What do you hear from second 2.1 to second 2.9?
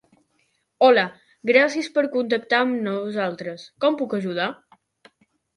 contactar amb